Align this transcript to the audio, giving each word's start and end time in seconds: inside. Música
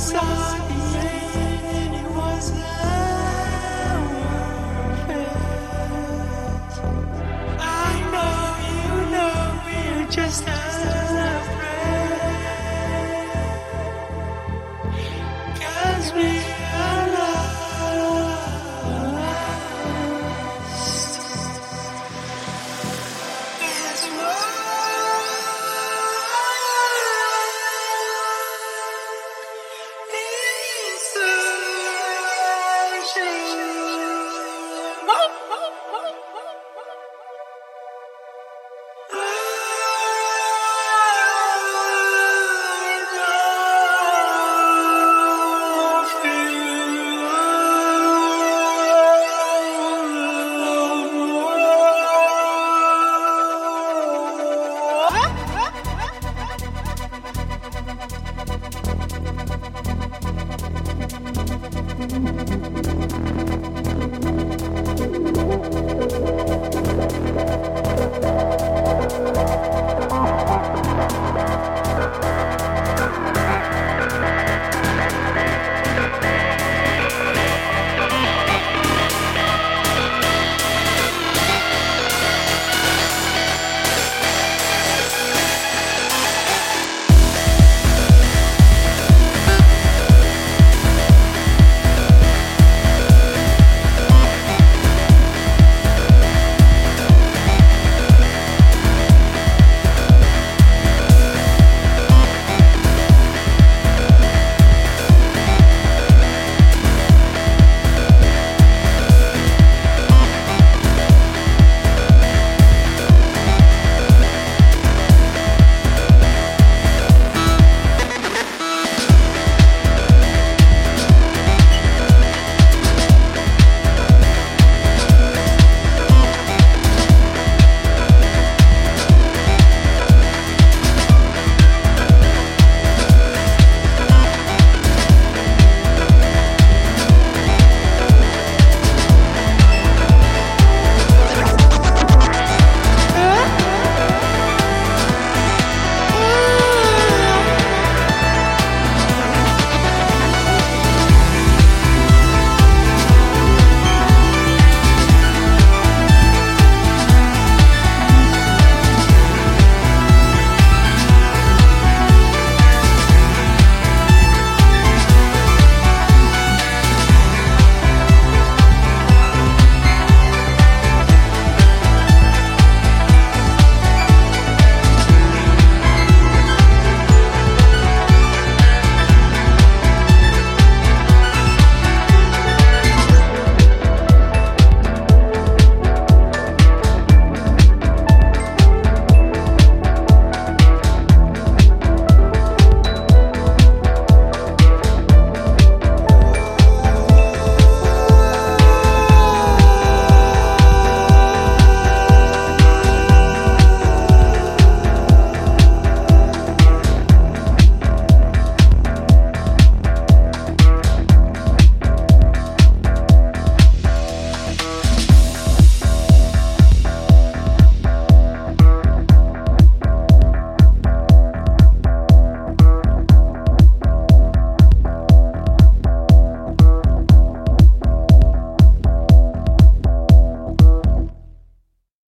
inside. 0.00 0.99
Música 62.18 62.59